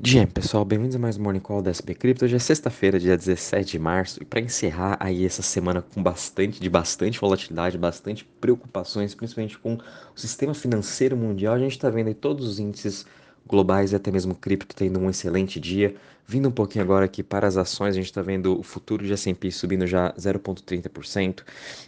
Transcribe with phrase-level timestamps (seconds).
[0.00, 2.24] Dia, pessoal, bem-vindos a mais um Morning Call da SP Crypto.
[2.24, 6.58] Hoje é sexta-feira, dia 17 de março, e para encerrar aí essa semana com bastante,
[6.58, 9.80] de bastante volatilidade, bastante preocupações, principalmente com o
[10.18, 13.06] sistema financeiro mundial, a gente está vendo aí todos os índices
[13.46, 15.94] globais e até mesmo cripto tendo um excelente dia.
[16.26, 19.12] Vindo um pouquinho agora aqui para as ações, a gente está vendo o futuro de
[19.12, 21.42] S&P subindo já 0,30%.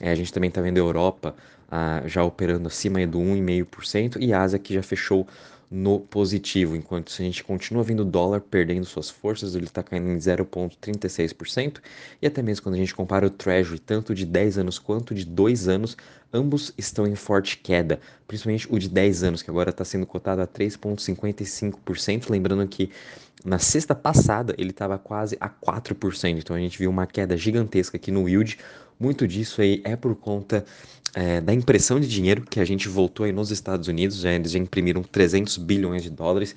[0.00, 1.34] É, a gente também está vendo a Europa
[1.70, 5.26] ah, já operando acima do 1,5% e a Ásia que já fechou
[5.70, 9.82] no positivo, enquanto se a gente continua vendo o dólar perdendo suas forças, ele está
[9.82, 11.78] caindo em 0,36%,
[12.22, 15.26] e até mesmo quando a gente compara o Treasury, tanto de 10 anos quanto de
[15.26, 15.96] 2 anos,
[16.32, 20.40] ambos estão em forte queda, principalmente o de 10 anos, que agora está sendo cotado
[20.40, 22.90] a 3,55%, lembrando que
[23.44, 27.96] na sexta passada ele estava quase a 4%, então a gente viu uma queda gigantesca
[27.96, 28.58] aqui no yield,
[28.98, 30.64] muito disso aí é por conta
[31.14, 34.52] é, da impressão de dinheiro que a gente voltou aí nos Estados Unidos, já, eles
[34.52, 36.54] já imprimiram 300 bilhões de dólares.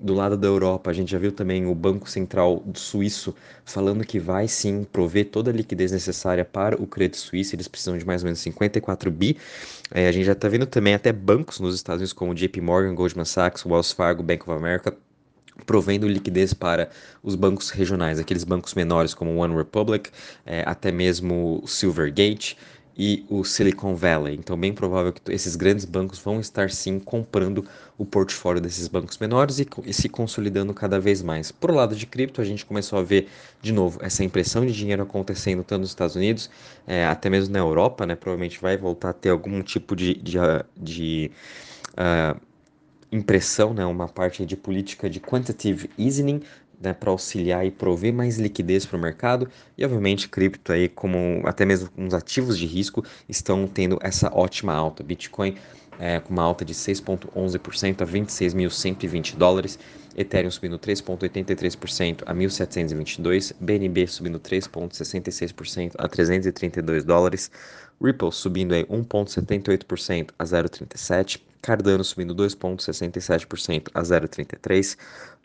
[0.00, 3.32] Do lado da Europa, a gente já viu também o Banco Central Suíço
[3.64, 7.96] falando que vai sim prover toda a liquidez necessária para o crédito suíço, eles precisam
[7.96, 9.36] de mais ou menos 54 bi.
[9.94, 12.96] É, a gente já está vendo também até bancos nos Estados Unidos, como JP Morgan,
[12.96, 14.92] Goldman Sachs, Wells Fargo, Bank of America,
[15.64, 16.90] provendo liquidez para
[17.22, 20.10] os bancos regionais, aqueles bancos menores como One Republic,
[20.44, 22.56] é, até mesmo o Silvergate
[22.96, 24.34] e o Silicon Valley.
[24.34, 27.64] Então, bem provável que esses grandes bancos vão estar sim comprando
[27.96, 31.50] o portfólio desses bancos menores e, e, se consolidando cada vez mais.
[31.50, 33.28] Por lado de cripto, a gente começou a ver
[33.60, 36.50] de novo essa impressão de dinheiro acontecendo tanto nos Estados Unidos,
[36.86, 38.14] é, até mesmo na Europa, né?
[38.14, 40.38] Provavelmente vai voltar a ter algum tipo de, de,
[40.76, 41.30] de
[41.92, 42.38] uh,
[43.12, 46.40] impressão, né, uma parte de política de quantitative easing,
[46.80, 49.48] né, para auxiliar e prover mais liquidez para o mercado.
[49.78, 54.72] E obviamente cripto aí como até mesmo uns ativos de risco estão tendo essa ótima
[54.72, 55.02] alta.
[55.02, 55.56] Bitcoin
[55.98, 59.78] é, com uma alta de 6,11% a 26.120 dólares,
[60.16, 67.50] Ethereum subindo 3,83% a 1.722, BNB subindo 3,66% a 332 dólares,
[68.02, 74.98] Ripple subindo 1,78% a 0,37, Cardano subindo 2,67% a 0,33%,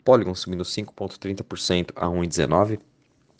[0.04, 2.80] Polygon subindo 5,30% a 1,19%,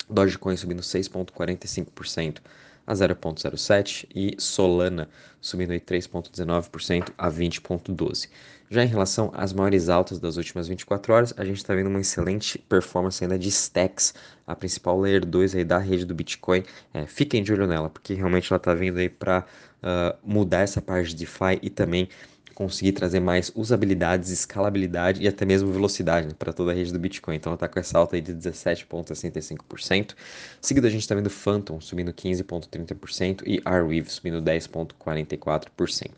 [0.08, 2.38] Dogecoin subindo 6,45%
[2.86, 5.08] a 0,07% e Solana
[5.40, 8.28] subindo 3,19% a 20,12%.
[8.70, 12.00] Já em relação às maiores altas das últimas 24 horas, a gente está vendo uma
[12.00, 14.14] excelente performance ainda de Stacks,
[14.46, 16.62] a principal Layer 2 aí da rede do Bitcoin.
[16.92, 19.44] É, fiquem de olho nela, porque realmente ela está vindo aí para uh,
[19.82, 22.10] ah, mudar essa parte de DeFi e também
[22.58, 26.98] conseguir trazer mais usabilidades, escalabilidade e até mesmo velocidade né, para toda a rede do
[26.98, 27.36] Bitcoin.
[27.36, 30.16] Então ela está com essa alta aí de 17,65%.
[30.60, 36.10] Seguido a gente está vendo Phantom subindo 15,30% e Arweave subindo 10,44%.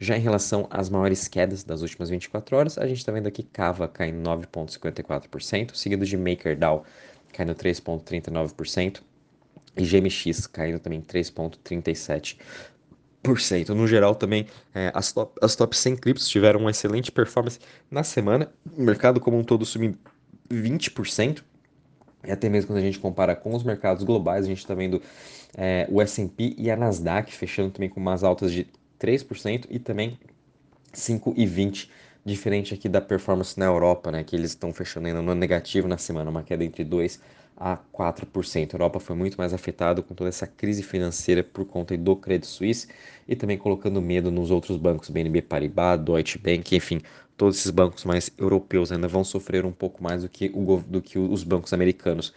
[0.00, 3.44] Já em relação às maiores quedas das últimas 24 horas, a gente está vendo aqui
[3.44, 6.84] Kava caindo 9,54%, seguido de MakerDAO
[7.32, 9.02] caindo 3,39%
[9.76, 12.38] e GMX caindo também 3,37%.
[13.74, 17.58] No geral, também, é, as, top, as top 100 criptos tiveram uma excelente performance
[17.90, 18.50] na semana.
[18.76, 19.94] O mercado como um todo subiu
[20.50, 21.42] 20%.
[22.24, 25.00] E até mesmo quando a gente compara com os mercados globais, a gente está vendo
[25.56, 28.66] é, o S&P e a Nasdaq fechando também com umas altas de
[28.98, 30.18] 3% e também
[30.94, 31.88] 5,20%,
[32.22, 35.96] diferente aqui da performance na Europa, né, que eles estão fechando ainda no negativo na
[35.96, 37.18] semana, uma queda entre 2%
[37.60, 38.72] a 4%.
[38.72, 42.46] A Europa foi muito mais afetada com toda essa crise financeira por conta do Credit
[42.46, 42.88] Suisse
[43.28, 47.02] e também colocando medo nos outros bancos, BNB Paribas, Deutsche Bank, enfim,
[47.36, 51.02] todos esses bancos mais europeus ainda vão sofrer um pouco mais do que, o, do
[51.02, 52.32] que os bancos americanos,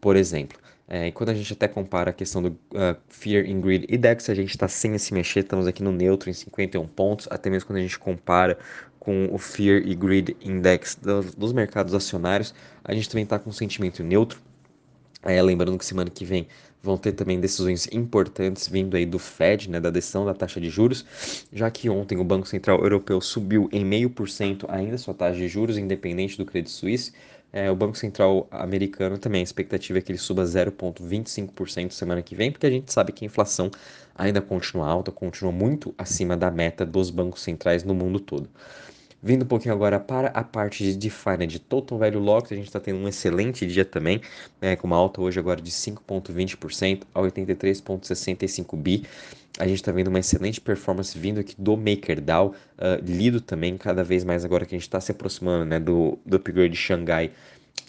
[0.00, 0.58] por exemplo.
[0.88, 4.30] É, e quando a gente até compara a questão do uh, Fear and Greed Index,
[4.30, 7.66] a gente está sem se mexer, estamos aqui no neutro em 51 pontos, até mesmo
[7.66, 8.56] quando a gente compara
[9.06, 12.52] com o Fear e Greed Index dos, dos mercados acionários,
[12.82, 14.40] a gente também está com um sentimento neutro.
[15.22, 16.48] É, lembrando que semana que vem
[16.82, 20.68] vão ter também decisões importantes vindo aí do Fed, né, da decisão da taxa de
[20.68, 21.04] juros,
[21.52, 25.38] já que ontem o Banco Central Europeu subiu em meio por cento ainda sua taxa
[25.38, 27.12] de juros, independente do Credit Suisse.
[27.52, 32.34] É, o Banco Central americano também, a expectativa é que ele suba 0,25% semana que
[32.34, 33.70] vem, porque a gente sabe que a inflação
[34.16, 38.48] ainda continua alta, continua muito acima da meta dos bancos centrais no mundo todo.
[39.22, 42.66] Vindo um pouquinho agora para a parte de DeFi, de Total Value Locked, a gente
[42.66, 44.20] está tendo um excelente dia também,
[44.60, 49.04] né, com uma alta hoje agora de 5,20% a 83,65 bi.
[49.58, 52.54] A gente está vendo uma excelente performance vindo aqui do MakerDAO, uh,
[53.02, 56.36] lido também cada vez mais agora que a gente está se aproximando né, do, do
[56.36, 57.32] upgrade de Xangai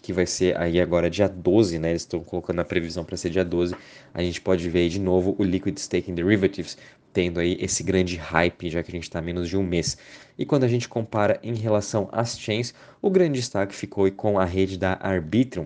[0.02, 1.90] que vai ser aí agora dia 12, né?
[1.90, 3.76] Eles estão colocando a previsão para ser dia 12.
[4.14, 6.78] A gente pode ver aí de novo o Liquid Staking Derivatives
[7.18, 9.98] tendo aí esse grande hype, já que a gente está menos de um mês.
[10.38, 14.46] E quando a gente compara em relação às chains, o grande destaque ficou com a
[14.46, 15.66] rede da Arbitrum,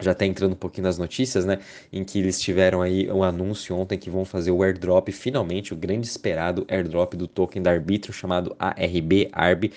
[0.00, 1.58] já está entrando um pouquinho nas notícias, né?
[1.92, 5.76] Em que eles tiveram aí um anúncio ontem que vão fazer o airdrop, finalmente, o
[5.76, 9.72] grande esperado airdrop do token da Arbitrum chamado ARB, ARB.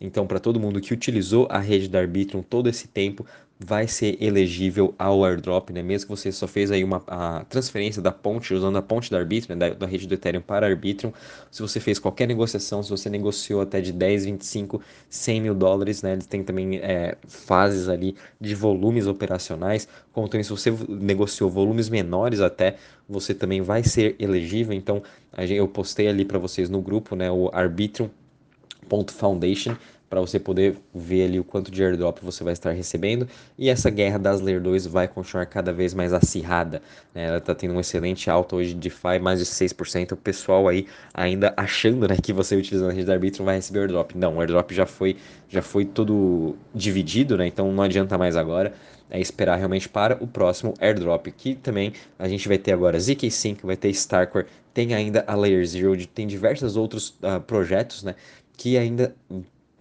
[0.00, 3.26] Então, para todo mundo que utilizou a rede da Arbitrum todo esse tempo,
[3.58, 5.82] vai ser elegível ao airdrop, né?
[5.82, 9.16] Mesmo que você só fez aí uma a transferência da ponte, usando a ponte da
[9.18, 9.70] Arbitrum, né?
[9.70, 11.10] da, da, rede do Ethereum para Arbitrum,
[11.50, 16.02] se você fez qualquer negociação, se você negociou até de 10, 25, 100 mil dólares,
[16.02, 16.12] né?
[16.12, 21.88] Eles têm também é, fases ali de volumes operacionais, como também se você negociou volumes
[21.88, 22.76] menores até,
[23.08, 25.02] você também vai ser elegível, então
[25.38, 27.30] eu postei ali para vocês no grupo, né?
[27.30, 29.76] O Arbitrum.foundation,
[30.08, 33.28] para você poder ver ali o quanto de airdrop você vai estar recebendo.
[33.58, 36.80] E essa guerra das Layer 2 vai continuar cada vez mais acirrada.
[37.14, 37.24] Né?
[37.26, 40.12] Ela está tendo um excelente alta hoje de DeFi, mais de 6%.
[40.12, 43.80] O pessoal aí ainda achando né, que você utilizando a rede da Arbitrum vai receber
[43.80, 44.12] airdrop.
[44.14, 45.16] Não, o airdrop já foi,
[45.48, 47.46] já foi todo dividido, né?
[47.46, 48.72] então não adianta mais agora.
[49.08, 53.58] É esperar realmente para o próximo airdrop, que também a gente vai ter agora ZK5,
[53.62, 58.16] vai ter Starcore, tem ainda a Layer Zero, tem diversos outros uh, projetos né,
[58.56, 59.14] que ainda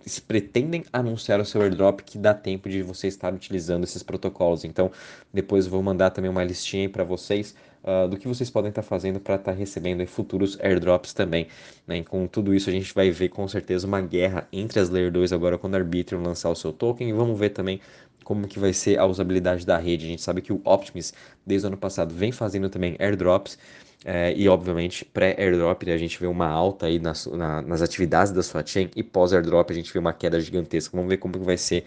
[0.05, 4.63] se pretendem anunciar o seu airdrop que dá tempo de você estar utilizando esses protocolos.
[4.63, 4.91] Então,
[5.33, 8.81] depois eu vou mandar também uma listinha para vocês uh, do que vocês podem estar
[8.81, 11.47] fazendo para estar recebendo futuros airdrops também.
[11.87, 11.97] Né?
[11.97, 15.11] E com tudo isso, a gente vai ver com certeza uma guerra entre as Layer
[15.11, 17.79] 2 agora quando o Arbitrum lançar o seu token e vamos ver também
[18.23, 20.05] como que vai ser a usabilidade da rede.
[20.05, 21.13] A gente sabe que o Optimus,
[21.45, 23.57] desde o ano passado, vem fazendo também airdrops
[24.07, 28.31] é, e, obviamente, pré-airdrop, né, a gente vê uma alta aí nas, na, nas atividades
[28.31, 28.87] da sua chain.
[28.95, 30.95] E pós-airdrop, a gente vê uma queda gigantesca.
[30.95, 31.85] Vamos ver como vai ser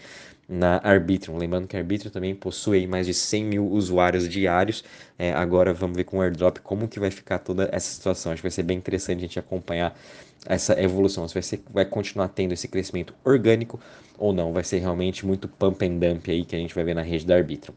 [0.49, 1.39] na Arbitrum.
[1.39, 4.83] Lembrando que a Arbitrum também possui mais de 100 mil usuários diários.
[5.17, 8.33] É, agora vamos ver com o airdrop como que vai ficar toda essa situação.
[8.33, 9.97] Acho que vai ser bem interessante a gente acompanhar
[10.45, 11.29] essa evolução.
[11.29, 13.79] Se vai, ser, vai continuar tendo esse crescimento orgânico
[14.19, 14.53] ou não.
[14.53, 17.25] Vai ser realmente muito pump and dump aí que a gente vai ver na rede
[17.25, 17.75] da Arbitrum.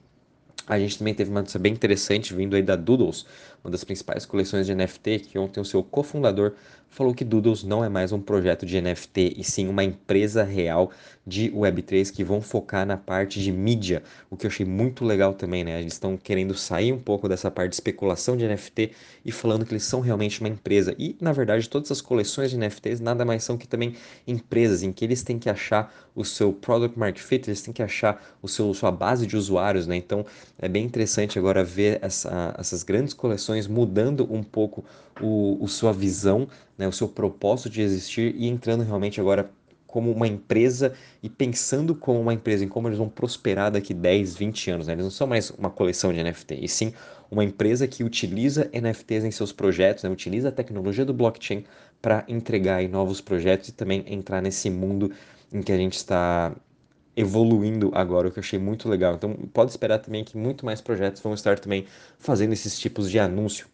[0.67, 3.25] A gente também teve uma notícia bem interessante vindo aí da Doodles,
[3.63, 6.53] uma das principais coleções de NFT, que ontem o seu cofundador
[6.91, 10.91] falou que Doodles não é mais um projeto de NFT, e sim uma empresa real
[11.25, 15.33] de Web3 que vão focar na parte de mídia, o que eu achei muito legal
[15.33, 15.79] também, né?
[15.79, 18.91] Eles estão querendo sair um pouco dessa parte de especulação de NFT
[19.23, 20.93] e falando que eles são realmente uma empresa.
[20.99, 23.95] E, na verdade, todas as coleções de NFTs nada mais são que também
[24.27, 27.81] empresas em que eles têm que achar o seu product market fit, eles têm que
[27.81, 29.95] achar o seu sua base de usuários, né?
[29.95, 30.25] Então,
[30.61, 34.85] é bem interessante agora ver essa, essas grandes coleções mudando um pouco
[35.19, 36.47] o, o sua visão,
[36.77, 39.49] né, o seu propósito de existir e entrando realmente agora
[39.87, 44.35] como uma empresa e pensando como uma empresa, em como eles vão prosperar daqui 10,
[44.35, 44.87] 20 anos.
[44.87, 44.93] Né?
[44.93, 46.93] Eles não são mais uma coleção de NFT, e sim
[47.29, 50.09] uma empresa que utiliza NFTs em seus projetos, né?
[50.09, 51.65] utiliza a tecnologia do blockchain
[52.01, 55.11] para entregar novos projetos e também entrar nesse mundo
[55.51, 56.55] em que a gente está
[57.15, 59.15] evoluindo agora, o que eu achei muito legal.
[59.15, 61.85] Então pode esperar também que muito mais projetos vão estar também
[62.17, 63.67] fazendo esses tipos de anúncio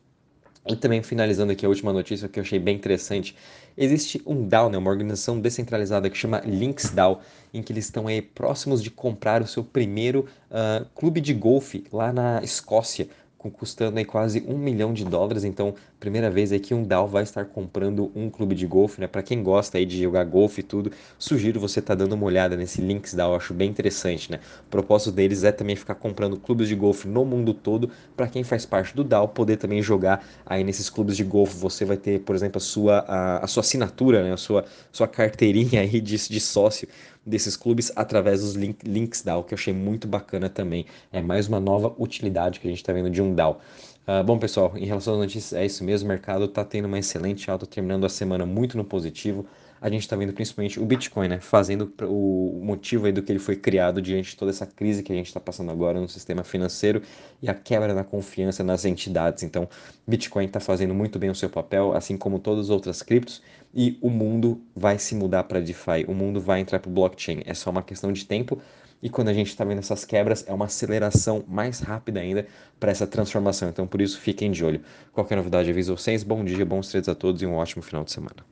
[0.67, 3.35] e também finalizando aqui a última notícia que eu achei bem interessante,
[3.77, 7.21] existe um DAO, né, uma organização descentralizada que chama LinksDAO,
[7.53, 11.85] em que eles estão aí próximos de comprar o seu primeiro uh, clube de golfe
[11.91, 13.07] lá na Escócia,
[13.37, 15.45] custando aí quase um milhão de dólares.
[15.45, 19.07] Então, primeira vez aí que um DAO vai estar comprando um clube de golfe, né?
[19.07, 22.25] Para quem gosta aí de jogar golfe e tudo, sugiro você estar tá dando uma
[22.25, 24.39] olhada nesse Links DAO, acho bem interessante, né?
[24.67, 28.43] O propósito deles é também ficar comprando clubes de golfe no mundo todo, para quem
[28.43, 31.57] faz parte do DAO poder também jogar aí nesses clubes de golfe.
[31.57, 34.33] Você vai ter, por exemplo, a sua, a, a sua assinatura, né?
[34.33, 36.87] A sua, sua carteirinha aí de, de sócio
[37.25, 40.85] desses clubes através dos link, links DAO, que eu achei muito bacana também.
[41.11, 43.59] É mais uma nova utilidade que a gente está vendo de um DAO.
[44.07, 46.05] Uh, bom, pessoal, em relação às notícias, é isso mesmo.
[46.05, 49.45] O mercado está tendo uma excelente alta, terminando a semana muito no positivo.
[49.81, 53.37] A gente está vendo principalmente o Bitcoin, né, fazendo o motivo aí do que ele
[53.37, 56.41] foi criado diante de toda essa crise que a gente está passando agora no sistema
[56.41, 57.01] financeiro
[57.41, 59.43] e a quebra da confiança nas entidades.
[59.43, 59.67] Então,
[60.07, 63.41] Bitcoin está fazendo muito bem o seu papel, assim como todas as outras criptos,
[63.75, 67.41] e o mundo vai se mudar para DeFi, o mundo vai entrar para o blockchain.
[67.45, 68.57] É só uma questão de tempo.
[69.01, 72.47] E quando a gente está vendo essas quebras, é uma aceleração mais rápida ainda
[72.79, 73.69] para essa transformação.
[73.69, 74.81] Então, por isso, fiquem de olho.
[75.13, 76.23] Qualquer novidade, aviso vocês.
[76.23, 78.47] Bom dia, bons trades a todos e um ótimo final de semana.